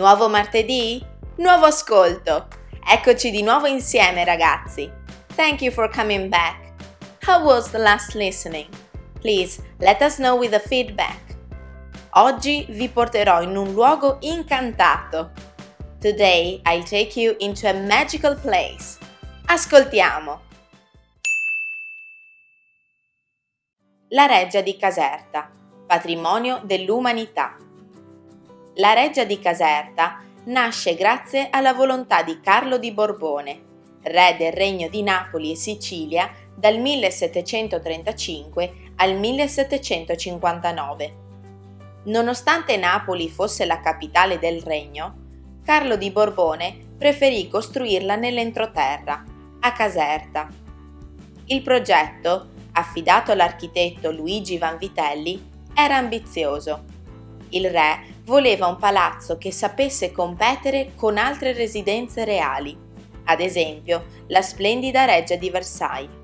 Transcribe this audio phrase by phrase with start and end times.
[0.00, 1.04] Nuovo martedì?
[1.36, 2.48] Nuovo ascolto!
[2.90, 4.90] Eccoci di nuovo insieme ragazzi!
[5.34, 6.72] Thank you for coming back!
[7.26, 8.66] How was the last listening?
[9.20, 11.36] Please let us know with the feedback.
[12.12, 15.32] Oggi vi porterò in un luogo incantato.
[16.00, 18.96] Today I'll take you into a magical place.
[19.48, 20.40] Ascoltiamo!
[24.08, 25.50] La Reggia di Caserta,
[25.86, 27.54] patrimonio dell'umanità.
[28.80, 33.60] La Reggia di Caserta nasce grazie alla volontà di Carlo di Borbone,
[34.04, 41.14] re del Regno di Napoli e Sicilia dal 1735 al 1759.
[42.04, 49.22] Nonostante Napoli fosse la capitale del regno, Carlo di Borbone preferì costruirla nell'entroterra,
[49.60, 50.48] a Caserta.
[51.44, 56.84] Il progetto, affidato all'architetto Luigi Vanvitelli, era ambizioso.
[57.50, 62.78] Il re voleva un palazzo che sapesse competere con altre residenze reali,
[63.24, 66.16] ad esempio la splendida reggia di Versailles.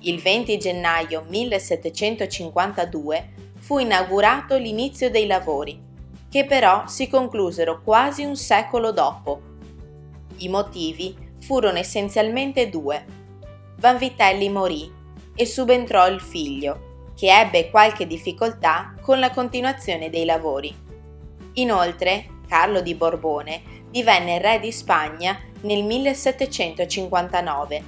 [0.00, 5.80] Il 20 gennaio 1752 fu inaugurato l'inizio dei lavori,
[6.28, 9.40] che però si conclusero quasi un secolo dopo.
[10.36, 13.02] I motivi furono essenzialmente due.
[13.78, 14.92] Vanvitelli morì
[15.34, 20.84] e subentrò il figlio, che ebbe qualche difficoltà con la continuazione dei lavori.
[21.58, 27.82] Inoltre, Carlo di Borbone divenne re di Spagna nel 1759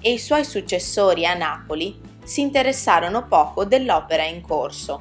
[0.00, 5.00] e i suoi successori a Napoli si interessarono poco dell'opera in corso.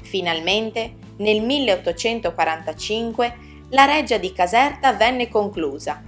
[0.00, 3.36] Finalmente, nel 1845,
[3.70, 6.02] la reggia di Caserta venne conclusa,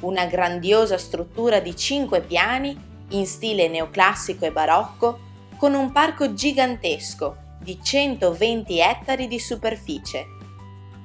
[0.00, 2.76] una grandiosa struttura di cinque piani
[3.10, 5.20] in stile neoclassico e barocco,
[5.56, 10.33] con un parco gigantesco di 120 ettari di superficie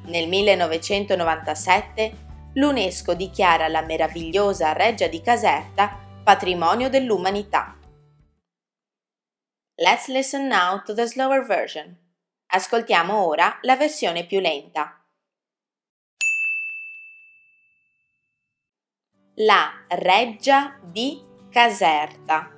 [0.09, 7.77] nel 1997 l'UNESCO dichiara la meravigliosa Reggia di Caserta patrimonio dell'umanità.
[9.75, 11.97] Let's listen now to the slower version.
[12.47, 14.95] Ascoltiamo ora la versione più lenta.
[19.35, 22.51] La Reggia di Caserta,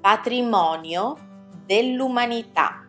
[0.00, 1.16] patrimonio
[1.64, 2.87] dell'umanità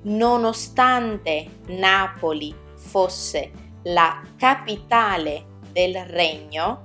[0.07, 3.51] nonostante Napoli fosse
[3.85, 6.85] la capitale del regno,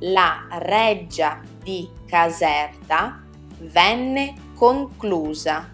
[0.00, 3.24] la reggia di Caserta
[3.60, 5.73] venne conclusa.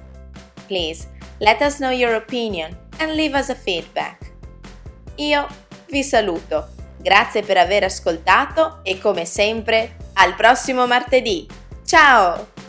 [0.66, 4.30] Please Let us know your opinion and leave us a feedback.
[5.16, 5.46] Io
[5.88, 6.68] vi saluto.
[6.98, 11.44] Grazie per aver ascoltato e come sempre al prossimo martedì.
[11.84, 12.61] Ciao!